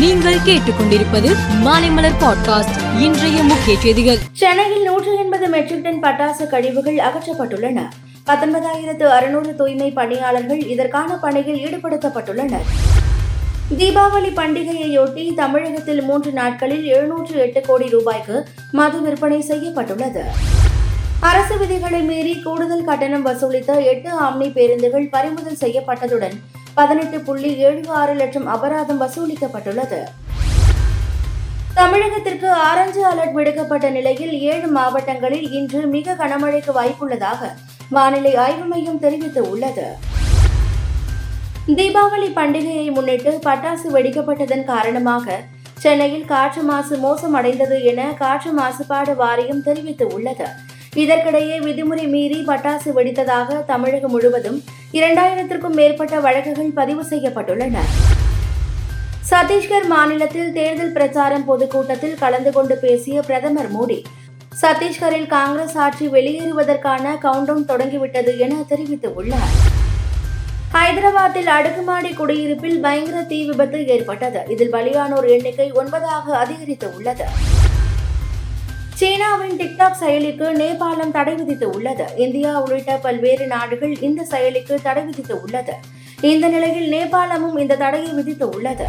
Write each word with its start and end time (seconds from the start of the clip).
நீங்கள் 0.00 0.34
கேட்டுக்கொண்டிருப்பது 0.34 1.36
மாலைமலர் 1.64 2.12
பாட்காஸ்ட் 2.20 3.00
இன்றைய 3.00 3.42
முக்கிய 3.42 3.78
செய்திகள். 3.78 4.18
சென்னையில் 4.32 4.82
நூற்று 4.82 5.16
எண்பது 5.16 5.48
மெட்ரிக் 5.48 5.82
டன் 5.82 6.02
பட்டாசு 6.02 6.46
கழிவுகள் 6.46 6.94
அகற்றப்பட்டுள்ளன. 6.94 7.80
பத்தொன்பதாயிரத்து 8.26 9.02
அறுநூறு 9.02 9.54
தூய்மை 9.54 9.90
பணியாளர்கள் 9.90 10.66
இதற்கான 10.66 11.16
பணியில் 11.16 11.64
ஈடுபடுத்தப்பட்டுள்ளனர். 11.66 12.66
தீபாவளி 13.78 14.30
பண்டிகையையொட்டி 14.36 15.34
தமிழகத்தில் 15.34 16.02
மூன்று 16.02 16.32
நாட்களில் 16.32 16.84
எழுநூற்று 16.84 17.38
எட்டு 17.38 17.60
கோடி 17.60 17.88
ரூபாய்க்கு 17.88 18.46
மது 18.72 19.02
விற்பனை 19.02 19.40
செய்யப்பட்டுள்ளது. 19.40 20.22
அரசு 21.20 21.58
விதிகளை 21.58 22.00
மீறி 22.00 22.42
கூடுதல் 22.42 22.84
கட்டணம் 22.84 23.26
வசூலித்த 23.26 23.84
எட்டு 23.84 24.10
ஆம்னி 24.20 24.52
பேருந்துகள் 24.52 25.08
பறிமுதல் 25.08 25.58
செய்யப்பட்டதுடன் 25.60 26.40
பதினெட்டு 26.74 27.20
புள்ளி 27.20 27.50
ஏழு 27.56 27.82
ஆறு 28.00 28.14
லட்சம் 28.14 28.46
அபராதம் 28.46 29.00
வசூலிக்கப்பட்டுள்ளது. 29.02 30.00
தமிழகத்திற்கு 31.74 32.48
ஆரஞ்சு 32.68 33.00
அலர்ட் 33.10 33.32
விடுக்கப்பட்ட 33.32 33.90
நிலையில் 33.90 34.32
ஏழு 34.52 34.66
மாவட்டங்களில் 34.66 35.52
இன்று 35.58 35.80
மிக 35.86 36.16
கனமழைக்கு 36.22 36.72
வாய்ப்புள்ளதாக 36.78 37.50
வானிலை 37.88 38.32
ஆய்வு 38.36 38.64
மையம் 38.64 39.02
தெரிவித்துள்ளது. 39.04 39.86
தீபாவளி 41.78 42.28
பண்டிகையை 42.38 42.86
முன்னிட்டு 42.96 43.32
பட்டாசு 43.46 43.88
வெடிக்கப்பட்டதன் 43.96 44.64
காரணமாக 44.64 45.38
சென்னையில் 45.78 46.24
காற்று 46.24 46.62
மாசு 46.62 46.94
மோசமடைந்தது 46.96 47.76
என 47.90 48.00
காற்று 48.18 48.50
மாசுபாடு 48.58 49.14
வாரியம் 49.16 49.64
தெரிவித்துள்ளது. 49.66 50.46
இதற்கிடையே 51.02 51.56
விதிமுறை 51.66 52.08
மீறி 52.08 52.38
பட்டாசு 52.46 52.90
வெடித்ததாக 52.98 53.64
தமிழகம் 53.64 54.10
முழுவதும் 54.10 54.60
இரண்டாயிரத்திற்கும் 54.92 55.76
மேற்பட்ட 55.80 56.20
வழக்குகள் 56.20 56.70
பதிவு 56.78 57.02
செய்யப்பட்டுள்ளன. 57.02 57.76
சத்தீஸ்கர் 59.30 59.86
மாநிலத்தில் 59.86 60.52
தேர்தல் 60.52 60.92
பிரச்சாரம் 60.92 61.44
பொதுக்கூட்டத்தில் 61.44 62.16
கலந்து 62.18 62.52
கொண்டு 62.52 62.76
பேசிய 62.76 63.22
பிரதமர் 63.22 63.70
மோடி 63.74 63.98
சத்தீஸ்கரில் 64.62 65.26
காங்கிரஸ் 65.26 65.76
ஆட்சி 65.76 66.08
வெளியேறுவதற்கான 66.08 67.18
கவுண்டவுன் 67.18 67.64
தொடங்கிவிட்டது 67.64 68.38
என 68.38 68.54
தெரிவித்துள்ளார். 68.70 69.54
ஹைதராபாத்தில் 70.74 71.50
அடுக்குமாடி 71.58 72.12
குடியிருப்பில் 72.12 72.80
பயங்கர 72.80 73.22
தீ 73.22 73.46
விபத்து 73.46 73.86
ஏற்பட்டது. 73.86 74.42
இதில் 74.48 74.72
பலியானோர் 74.72 75.28
எண்ணிக்கை 75.28 75.72
ஒன்பதாக 75.72 76.26
அதிகரித்துள்ளது. 76.42 77.26
சீனாவின் 79.00 79.56
டிக்டாக் 79.56 80.00
செயலிக்கு 80.00 80.46
நேபாளம் 80.62 81.10
தடை 81.10 81.34
விதித்து 81.34 81.70
உள்ளது. 81.70 82.04
இந்தியா 82.16 82.60
உள்ளிட்ட 82.60 82.96
பல்வேறு 82.96 83.46
நாடுகள் 83.46 83.98
இந்த 84.00 84.26
செயலிக்கு 84.30 84.74
தடை 84.82 85.02
விதித்து 85.02 85.40
உள்ளது. 85.40 85.72
இந்த 86.20 86.48
நிலையில் 86.48 86.92
நேபாளமும் 86.92 87.58
இந்த 87.58 87.76
தடையை 87.76 88.12
விதித்து 88.12 88.48
உள்ளது. 88.48 88.86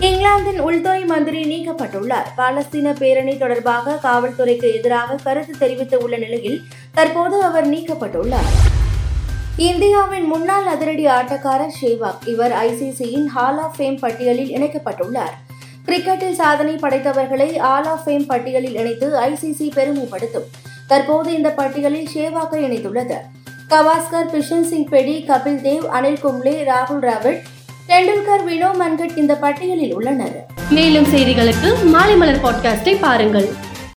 இங்கிலாந்தின் 0.00 0.60
உள்துறை 0.60 1.04
மந்திரி 1.04 1.42
நீக்கப்பட்டுள்ளார். 1.42 2.26
பாலஸ்தீன 2.36 2.94
பேரணி 2.98 3.38
தொடர்பாக 3.38 3.98
காவல்துறைக்கு 4.02 4.74
எதிராக 4.74 5.16
கருத்து 5.24 5.58
தெரிவித்துள்ள 5.58 6.16
நிலையில் 6.16 6.62
தற்போது 6.92 7.42
அவர் 7.42 7.70
நீக்கப்பட்டுள்ளார். 7.70 8.52
இந்தியாவின் 9.56 10.24
முன்னாள் 10.24 10.66
அதிரடி 10.66 11.06
ஆட்டக்காரர் 11.06 11.76
ஷேவாக் 11.82 12.28
இவர் 12.28 12.52
ஐசிசியின் 12.52 13.26
ஹால் 13.26 13.58
ஆஃப் 13.58 13.74
ஃபேம் 13.78 13.98
பட்டியலில் 13.98 14.54
இணைக்கப்பட்டுள்ளார். 14.56 15.47
கிரிக்கெட்டில் 15.88 16.32
சாதனை 16.32 16.74
படைத்தவர்களை 16.74 17.58
ஆல் 17.58 17.84
ஆஃப் 17.84 18.08
ஃபேம் 18.08 18.26
பட்டியலில் 18.26 18.76
இணைத்து 18.76 19.06
ஐசிசி 19.20 19.70
பெருமைப்படுத்தும். 19.74 20.48
தற்போது 20.86 21.34
இந்த 21.34 21.50
பட்டியலில் 21.50 22.08
ஷேவாக்கை 22.14 22.58
இணைத்துள்ளது. 22.66 23.16
கவாஸ்கர் 23.68 24.28
பிஷன் 24.32 24.62
சிங் 24.62 24.88
பெடி 24.88 25.24
கபில் 25.28 25.62
தேவ் 25.68 25.86
அனில் 25.92 26.20
கும்ளே 26.24 26.68
ராகுல் 26.72 27.00
டிராவிட் 27.04 27.40
டெண்டுல்கர் 27.88 28.44
வினோ 28.44 28.70
மன்கட் 28.80 29.16
இந்த 29.16 29.34
பட்டியலில் 29.34 29.94
உள்ளனர். 29.94 30.46
மேலும் 30.70 31.04
செய்திகளுக்கு 31.04 31.70
மாலைமலர் 31.94 32.44
பாட்காஸ்டை 32.44 32.96
பாருங்கள். 33.00 33.48